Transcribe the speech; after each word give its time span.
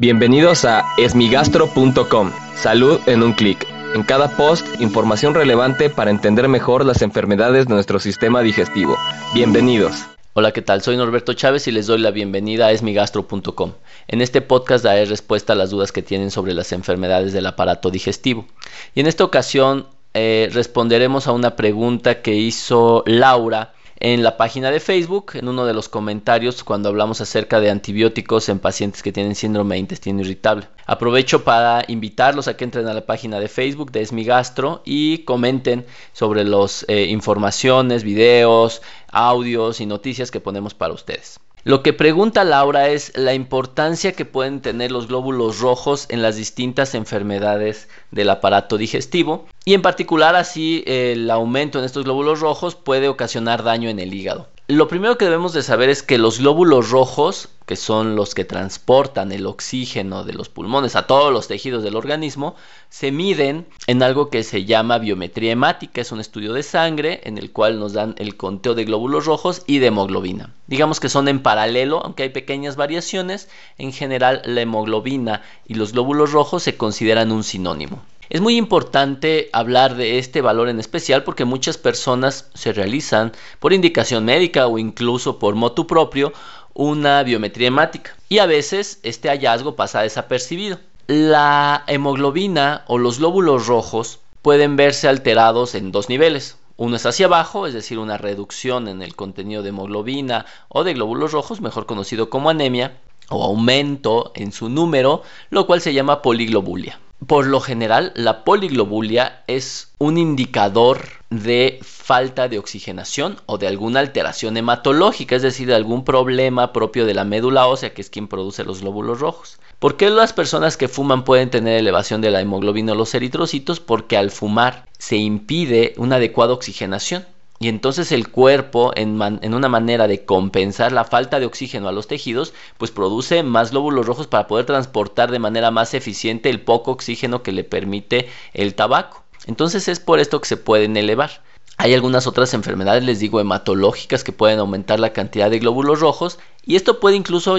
Bienvenidos 0.00 0.64
a 0.64 0.86
esmigastro.com. 0.96 2.32
Salud 2.56 2.98
en 3.04 3.22
un 3.22 3.34
clic. 3.34 3.66
En 3.94 4.02
cada 4.02 4.34
post, 4.34 4.66
información 4.80 5.34
relevante 5.34 5.90
para 5.90 6.10
entender 6.10 6.48
mejor 6.48 6.86
las 6.86 7.02
enfermedades 7.02 7.66
de 7.66 7.74
nuestro 7.74 7.98
sistema 7.98 8.40
digestivo. 8.40 8.96
Bienvenidos. 9.34 10.06
Hola, 10.32 10.52
¿qué 10.52 10.62
tal? 10.62 10.80
Soy 10.80 10.96
Norberto 10.96 11.34
Chávez 11.34 11.68
y 11.68 11.72
les 11.72 11.86
doy 11.86 11.98
la 11.98 12.12
bienvenida 12.12 12.68
a 12.68 12.72
esmigastro.com. 12.72 13.72
En 14.08 14.22
este 14.22 14.40
podcast 14.40 14.84
daré 14.84 15.04
respuesta 15.04 15.52
a 15.52 15.56
las 15.56 15.68
dudas 15.68 15.92
que 15.92 16.00
tienen 16.00 16.30
sobre 16.30 16.54
las 16.54 16.72
enfermedades 16.72 17.34
del 17.34 17.44
aparato 17.44 17.90
digestivo. 17.90 18.46
Y 18.94 19.00
en 19.00 19.06
esta 19.06 19.24
ocasión 19.24 19.86
eh, 20.14 20.48
responderemos 20.50 21.26
a 21.26 21.32
una 21.32 21.56
pregunta 21.56 22.22
que 22.22 22.36
hizo 22.36 23.04
Laura 23.04 23.74
en 24.00 24.22
la 24.22 24.38
página 24.38 24.70
de 24.70 24.80
Facebook, 24.80 25.32
en 25.34 25.46
uno 25.46 25.66
de 25.66 25.74
los 25.74 25.90
comentarios 25.90 26.64
cuando 26.64 26.88
hablamos 26.88 27.20
acerca 27.20 27.60
de 27.60 27.70
antibióticos 27.70 28.48
en 28.48 28.58
pacientes 28.58 29.02
que 29.02 29.12
tienen 29.12 29.34
síndrome 29.34 29.74
de 29.74 29.80
intestino 29.80 30.22
irritable. 30.22 30.66
Aprovecho 30.86 31.44
para 31.44 31.84
invitarlos 31.86 32.48
a 32.48 32.56
que 32.56 32.64
entren 32.64 32.88
a 32.88 32.94
la 32.94 33.04
página 33.04 33.38
de 33.38 33.48
Facebook 33.48 33.92
de 33.92 34.00
Esmigastro 34.00 34.80
y 34.86 35.18
comenten 35.18 35.84
sobre 36.14 36.44
las 36.44 36.86
eh, 36.88 37.04
informaciones, 37.04 38.02
videos, 38.02 38.80
audios 39.08 39.80
y 39.82 39.86
noticias 39.86 40.30
que 40.30 40.40
ponemos 40.40 40.72
para 40.72 40.94
ustedes. 40.94 41.38
Lo 41.62 41.82
que 41.82 41.92
pregunta 41.92 42.42
Laura 42.42 42.88
es 42.88 43.12
la 43.18 43.34
importancia 43.34 44.12
que 44.12 44.24
pueden 44.24 44.62
tener 44.62 44.90
los 44.90 45.08
glóbulos 45.08 45.60
rojos 45.60 46.06
en 46.08 46.22
las 46.22 46.36
distintas 46.36 46.94
enfermedades 46.94 47.86
del 48.10 48.30
aparato 48.30 48.78
digestivo 48.78 49.46
y 49.66 49.74
en 49.74 49.82
particular 49.82 50.36
así 50.36 50.82
el 50.86 51.30
aumento 51.30 51.78
en 51.78 51.84
estos 51.84 52.04
glóbulos 52.04 52.40
rojos 52.40 52.76
puede 52.76 53.08
ocasionar 53.08 53.62
daño 53.62 53.90
en 53.90 53.98
el 53.98 54.14
hígado. 54.14 54.48
Lo 54.70 54.86
primero 54.86 55.18
que 55.18 55.24
debemos 55.24 55.52
de 55.52 55.64
saber 55.64 55.88
es 55.88 56.04
que 56.04 56.16
los 56.16 56.38
glóbulos 56.38 56.90
rojos, 56.90 57.48
que 57.66 57.74
son 57.74 58.14
los 58.14 58.36
que 58.36 58.44
transportan 58.44 59.32
el 59.32 59.46
oxígeno 59.46 60.22
de 60.22 60.32
los 60.32 60.48
pulmones 60.48 60.94
a 60.94 61.08
todos 61.08 61.32
los 61.32 61.48
tejidos 61.48 61.82
del 61.82 61.96
organismo, 61.96 62.54
se 62.88 63.10
miden 63.10 63.66
en 63.88 64.00
algo 64.04 64.30
que 64.30 64.44
se 64.44 64.66
llama 64.66 64.98
biometría 64.98 65.50
hemática, 65.50 66.00
es 66.00 66.12
un 66.12 66.20
estudio 66.20 66.52
de 66.52 66.62
sangre 66.62 67.20
en 67.24 67.36
el 67.36 67.50
cual 67.50 67.80
nos 67.80 67.94
dan 67.94 68.14
el 68.16 68.36
conteo 68.36 68.76
de 68.76 68.84
glóbulos 68.84 69.26
rojos 69.26 69.64
y 69.66 69.80
de 69.80 69.88
hemoglobina. 69.88 70.54
Digamos 70.68 71.00
que 71.00 71.08
son 71.08 71.26
en 71.26 71.42
paralelo, 71.42 72.04
aunque 72.04 72.22
hay 72.22 72.30
pequeñas 72.30 72.76
variaciones, 72.76 73.48
en 73.76 73.92
general 73.92 74.40
la 74.44 74.60
hemoglobina 74.60 75.42
y 75.66 75.74
los 75.74 75.94
glóbulos 75.94 76.30
rojos 76.30 76.62
se 76.62 76.76
consideran 76.76 77.32
un 77.32 77.42
sinónimo. 77.42 78.04
Es 78.30 78.40
muy 78.40 78.56
importante 78.56 79.50
hablar 79.52 79.96
de 79.96 80.20
este 80.20 80.40
valor 80.40 80.68
en 80.68 80.78
especial 80.78 81.24
porque 81.24 81.44
muchas 81.44 81.78
personas 81.78 82.48
se 82.54 82.72
realizan 82.72 83.32
por 83.58 83.72
indicación 83.72 84.24
médica 84.24 84.68
o 84.68 84.78
incluso 84.78 85.40
por 85.40 85.56
motu 85.56 85.88
propio 85.88 86.32
una 86.72 87.24
biometría 87.24 87.66
hemática 87.66 88.14
y 88.28 88.38
a 88.38 88.46
veces 88.46 89.00
este 89.02 89.30
hallazgo 89.30 89.74
pasa 89.74 90.02
desapercibido. 90.02 90.78
La 91.08 91.82
hemoglobina 91.88 92.84
o 92.86 92.98
los 92.98 93.18
glóbulos 93.18 93.66
rojos 93.66 94.20
pueden 94.42 94.76
verse 94.76 95.08
alterados 95.08 95.74
en 95.74 95.90
dos 95.90 96.08
niveles. 96.08 96.56
Uno 96.76 96.94
es 96.94 97.06
hacia 97.06 97.26
abajo, 97.26 97.66
es 97.66 97.74
decir, 97.74 97.98
una 97.98 98.16
reducción 98.16 98.86
en 98.86 99.02
el 99.02 99.16
contenido 99.16 99.64
de 99.64 99.70
hemoglobina 99.70 100.46
o 100.68 100.84
de 100.84 100.94
glóbulos 100.94 101.32
rojos, 101.32 101.60
mejor 101.60 101.86
conocido 101.86 102.30
como 102.30 102.48
anemia, 102.48 102.96
o 103.28 103.42
aumento 103.42 104.30
en 104.36 104.52
su 104.52 104.68
número, 104.68 105.24
lo 105.50 105.66
cual 105.66 105.80
se 105.80 105.92
llama 105.92 106.22
poliglobulia. 106.22 107.00
Por 107.26 107.46
lo 107.46 107.60
general, 107.60 108.12
la 108.16 108.44
poliglobulia 108.44 109.42
es 109.46 109.92
un 109.98 110.16
indicador 110.16 111.06
de 111.28 111.78
falta 111.82 112.48
de 112.48 112.58
oxigenación 112.58 113.36
o 113.46 113.58
de 113.58 113.68
alguna 113.68 114.00
alteración 114.00 114.56
hematológica, 114.56 115.36
es 115.36 115.42
decir, 115.42 115.68
de 115.68 115.74
algún 115.74 116.04
problema 116.04 116.72
propio 116.72 117.06
de 117.06 117.14
la 117.14 117.24
médula 117.24 117.66
ósea, 117.66 117.92
que 117.92 118.00
es 118.00 118.10
quien 118.10 118.26
produce 118.26 118.64
los 118.64 118.80
glóbulos 118.80 119.20
rojos. 119.20 119.60
¿Por 119.78 119.96
qué 119.96 120.10
las 120.10 120.32
personas 120.32 120.76
que 120.76 120.88
fuman 120.88 121.24
pueden 121.24 121.50
tener 121.50 121.78
elevación 121.78 122.20
de 122.20 122.30
la 122.30 122.40
hemoglobina 122.40 122.92
o 122.92 122.96
los 122.96 123.14
eritrocitos? 123.14 123.80
Porque 123.80 124.16
al 124.16 124.30
fumar 124.30 124.86
se 124.98 125.16
impide 125.16 125.94
una 125.98 126.16
adecuada 126.16 126.54
oxigenación. 126.54 127.24
Y 127.62 127.68
entonces 127.68 128.10
el 128.10 128.30
cuerpo, 128.30 128.90
en, 128.96 129.20
una 129.54 129.68
manera 129.68 130.08
de 130.08 130.24
compensar 130.24 130.92
la 130.92 131.04
falta 131.04 131.38
de 131.38 131.44
oxígeno 131.44 131.88
a 131.88 131.92
los 131.92 132.06
tejidos, 132.06 132.54
pues 132.78 132.90
produce 132.90 133.42
más 133.42 133.70
glóbulos 133.70 134.06
rojos 134.06 134.26
para 134.26 134.46
poder 134.46 134.64
transportar 134.64 135.30
de 135.30 135.40
manera 135.40 135.70
más 135.70 135.92
eficiente 135.92 136.48
el 136.48 136.62
poco 136.62 136.92
oxígeno 136.92 137.42
que 137.42 137.52
le 137.52 137.62
permite 137.62 138.30
el 138.54 138.74
tabaco. 138.74 139.24
Entonces 139.46 139.88
es 139.88 140.00
por 140.00 140.20
esto 140.20 140.40
que 140.40 140.48
se 140.48 140.56
pueden 140.56 140.96
elevar. 140.96 141.42
Hay 141.82 141.94
algunas 141.94 142.26
otras 142.26 142.52
enfermedades, 142.52 143.04
les 143.04 143.20
digo, 143.20 143.40
hematológicas 143.40 144.22
que 144.22 144.32
pueden 144.32 144.58
aumentar 144.58 145.00
la 145.00 145.14
cantidad 145.14 145.48
de 145.50 145.60
glóbulos 145.60 146.00
rojos 146.00 146.38
y 146.62 146.76
esto 146.76 147.00
puede 147.00 147.16
incluso 147.16 147.56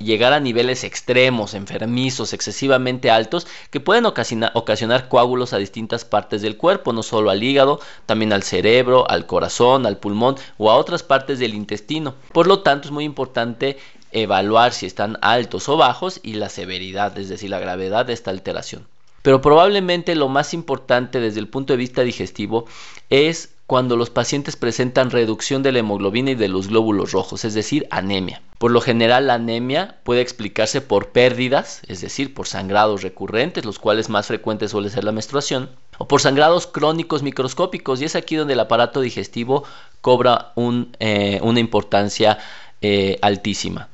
llegar 0.00 0.32
a 0.32 0.40
niveles 0.40 0.84
extremos, 0.84 1.52
enfermizos, 1.52 2.32
excesivamente 2.32 3.10
altos, 3.10 3.46
que 3.70 3.78
pueden 3.78 4.06
ocasionar 4.06 5.08
coágulos 5.10 5.52
a 5.52 5.58
distintas 5.58 6.06
partes 6.06 6.40
del 6.40 6.56
cuerpo, 6.56 6.94
no 6.94 7.02
solo 7.02 7.28
al 7.28 7.42
hígado, 7.42 7.78
también 8.06 8.32
al 8.32 8.42
cerebro, 8.42 9.06
al 9.10 9.26
corazón, 9.26 9.84
al 9.84 9.98
pulmón 9.98 10.36
o 10.56 10.70
a 10.70 10.76
otras 10.76 11.02
partes 11.02 11.38
del 11.38 11.52
intestino. 11.52 12.14
Por 12.32 12.46
lo 12.46 12.60
tanto, 12.60 12.88
es 12.88 12.92
muy 12.92 13.04
importante 13.04 13.76
evaluar 14.12 14.72
si 14.72 14.86
están 14.86 15.18
altos 15.20 15.68
o 15.68 15.76
bajos 15.76 16.20
y 16.22 16.36
la 16.36 16.48
severidad, 16.48 17.18
es 17.18 17.28
decir, 17.28 17.50
la 17.50 17.60
gravedad 17.60 18.06
de 18.06 18.14
esta 18.14 18.30
alteración. 18.30 18.86
Pero 19.22 19.40
probablemente 19.40 20.14
lo 20.14 20.28
más 20.28 20.52
importante 20.52 21.20
desde 21.20 21.40
el 21.40 21.48
punto 21.48 21.72
de 21.72 21.78
vista 21.78 22.02
digestivo 22.02 22.66
es 23.08 23.54
cuando 23.72 23.96
los 23.96 24.10
pacientes 24.10 24.56
presentan 24.56 25.10
reducción 25.10 25.62
de 25.62 25.72
la 25.72 25.78
hemoglobina 25.78 26.32
y 26.32 26.34
de 26.34 26.48
los 26.48 26.68
glóbulos 26.68 27.12
rojos, 27.12 27.44
es 27.44 27.54
decir, 27.54 27.86
anemia. 27.90 28.42
Por 28.58 28.70
lo 28.70 28.82
general 28.82 29.28
la 29.28 29.34
anemia 29.34 29.96
puede 30.04 30.20
explicarse 30.20 30.82
por 30.82 31.08
pérdidas, 31.08 31.80
es 31.86 32.02
decir, 32.02 32.34
por 32.34 32.46
sangrados 32.46 33.02
recurrentes, 33.02 33.64
los 33.64 33.78
cuales 33.78 34.10
más 34.10 34.26
frecuentes 34.26 34.72
suele 34.72 34.90
ser 34.90 35.04
la 35.04 35.12
menstruación, 35.12 35.70
o 35.96 36.06
por 36.06 36.20
sangrados 36.20 36.66
crónicos 36.66 37.22
microscópicos, 37.22 38.02
y 38.02 38.04
es 38.04 38.14
aquí 38.14 38.36
donde 38.36 38.52
el 38.52 38.60
aparato 38.60 39.00
digestivo 39.00 39.64
cobra 40.02 40.52
eh, 40.98 41.40
una 41.42 41.60
importancia 41.60 42.38
eh, 42.82 43.18
altísima. 43.22 43.88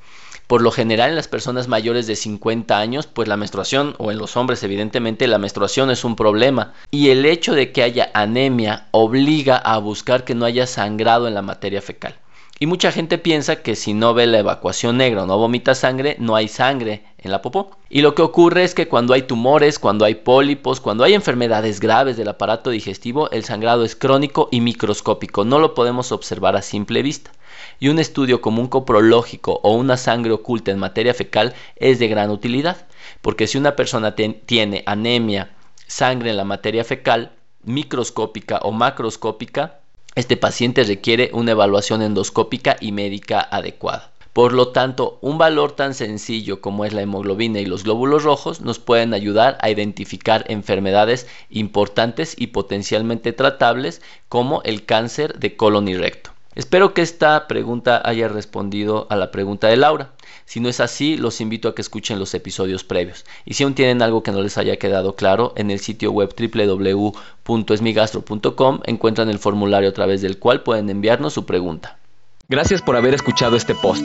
Por 0.48 0.62
lo 0.62 0.70
general 0.70 1.10
en 1.10 1.16
las 1.16 1.28
personas 1.28 1.68
mayores 1.68 2.06
de 2.06 2.16
50 2.16 2.78
años, 2.78 3.06
pues 3.06 3.28
la 3.28 3.36
menstruación, 3.36 3.94
o 3.98 4.10
en 4.10 4.16
los 4.16 4.34
hombres 4.38 4.62
evidentemente, 4.62 5.28
la 5.28 5.36
menstruación 5.36 5.90
es 5.90 6.04
un 6.04 6.16
problema. 6.16 6.72
Y 6.90 7.10
el 7.10 7.26
hecho 7.26 7.52
de 7.52 7.70
que 7.70 7.82
haya 7.82 8.10
anemia 8.14 8.88
obliga 8.90 9.58
a 9.58 9.76
buscar 9.76 10.24
que 10.24 10.34
no 10.34 10.46
haya 10.46 10.66
sangrado 10.66 11.28
en 11.28 11.34
la 11.34 11.42
materia 11.42 11.82
fecal. 11.82 12.14
Y 12.58 12.64
mucha 12.64 12.90
gente 12.92 13.18
piensa 13.18 13.56
que 13.56 13.76
si 13.76 13.92
no 13.92 14.14
ve 14.14 14.26
la 14.26 14.38
evacuación 14.38 14.96
negra 14.96 15.24
o 15.24 15.26
no 15.26 15.36
vomita 15.36 15.74
sangre, 15.74 16.16
no 16.18 16.34
hay 16.34 16.48
sangre 16.48 17.04
en 17.18 17.30
la 17.30 17.42
popó. 17.42 17.76
Y 17.90 18.00
lo 18.00 18.14
que 18.14 18.22
ocurre 18.22 18.64
es 18.64 18.74
que 18.74 18.88
cuando 18.88 19.12
hay 19.12 19.22
tumores, 19.22 19.78
cuando 19.78 20.06
hay 20.06 20.14
pólipos, 20.14 20.80
cuando 20.80 21.04
hay 21.04 21.12
enfermedades 21.12 21.78
graves 21.78 22.16
del 22.16 22.28
aparato 22.28 22.70
digestivo, 22.70 23.30
el 23.32 23.44
sangrado 23.44 23.84
es 23.84 23.94
crónico 23.94 24.48
y 24.50 24.62
microscópico. 24.62 25.44
No 25.44 25.58
lo 25.58 25.74
podemos 25.74 26.10
observar 26.10 26.56
a 26.56 26.62
simple 26.62 27.02
vista 27.02 27.32
y 27.80 27.88
un 27.88 27.98
estudio 27.98 28.40
como 28.40 28.60
un 28.60 28.68
coprológico 28.68 29.60
o 29.62 29.72
una 29.72 29.96
sangre 29.96 30.32
oculta 30.32 30.70
en 30.70 30.78
materia 30.78 31.14
fecal 31.14 31.54
es 31.76 31.98
de 31.98 32.08
gran 32.08 32.30
utilidad, 32.30 32.86
porque 33.22 33.46
si 33.46 33.58
una 33.58 33.76
persona 33.76 34.14
tiene 34.14 34.82
anemia, 34.86 35.54
sangre 35.86 36.30
en 36.30 36.36
la 36.36 36.44
materia 36.44 36.84
fecal, 36.84 37.32
microscópica 37.64 38.58
o 38.62 38.72
macroscópica, 38.72 39.80
este 40.14 40.36
paciente 40.36 40.84
requiere 40.84 41.30
una 41.32 41.52
evaluación 41.52 42.02
endoscópica 42.02 42.76
y 42.80 42.92
médica 42.92 43.40
adecuada. 43.40 44.10
Por 44.32 44.52
lo 44.52 44.68
tanto, 44.68 45.18
un 45.20 45.36
valor 45.36 45.72
tan 45.72 45.94
sencillo 45.94 46.60
como 46.60 46.84
es 46.84 46.92
la 46.92 47.02
hemoglobina 47.02 47.60
y 47.60 47.66
los 47.66 47.82
glóbulos 47.82 48.22
rojos 48.22 48.60
nos 48.60 48.78
pueden 48.78 49.12
ayudar 49.14 49.58
a 49.60 49.70
identificar 49.70 50.44
enfermedades 50.48 51.26
importantes 51.50 52.34
y 52.38 52.48
potencialmente 52.48 53.32
tratables 53.32 54.00
como 54.28 54.62
el 54.62 54.84
cáncer 54.84 55.38
de 55.38 55.56
colon 55.56 55.88
y 55.88 55.96
recto. 55.96 56.30
Espero 56.58 56.92
que 56.92 57.00
esta 57.02 57.46
pregunta 57.46 58.02
haya 58.04 58.26
respondido 58.26 59.06
a 59.10 59.16
la 59.16 59.30
pregunta 59.30 59.68
de 59.68 59.76
Laura. 59.76 60.10
Si 60.44 60.58
no 60.58 60.68
es 60.68 60.80
así, 60.80 61.16
los 61.16 61.40
invito 61.40 61.68
a 61.68 61.74
que 61.76 61.82
escuchen 61.82 62.18
los 62.18 62.34
episodios 62.34 62.82
previos. 62.82 63.24
Y 63.44 63.54
si 63.54 63.62
aún 63.62 63.74
tienen 63.74 64.02
algo 64.02 64.24
que 64.24 64.32
no 64.32 64.42
les 64.42 64.58
haya 64.58 64.76
quedado 64.76 65.14
claro, 65.14 65.52
en 65.54 65.70
el 65.70 65.78
sitio 65.78 66.10
web 66.10 66.34
www.esmigastro.com 66.36 68.80
encuentran 68.86 69.30
el 69.30 69.38
formulario 69.38 69.88
a 69.88 69.94
través 69.94 70.20
del 70.20 70.40
cual 70.40 70.64
pueden 70.64 70.90
enviarnos 70.90 71.32
su 71.32 71.46
pregunta. 71.46 72.00
Gracias 72.48 72.82
por 72.82 72.96
haber 72.96 73.14
escuchado 73.14 73.54
este 73.54 73.76
post. 73.76 74.04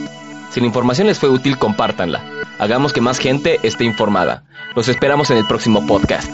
Si 0.52 0.60
la 0.60 0.66
información 0.66 1.08
les 1.08 1.18
fue 1.18 1.30
útil, 1.30 1.58
compártanla. 1.58 2.22
Hagamos 2.60 2.92
que 2.92 3.00
más 3.00 3.18
gente 3.18 3.58
esté 3.64 3.82
informada. 3.82 4.44
Los 4.76 4.86
esperamos 4.86 5.28
en 5.32 5.38
el 5.38 5.46
próximo 5.48 5.84
podcast. 5.88 6.32